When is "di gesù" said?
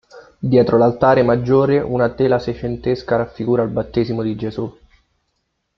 4.23-4.77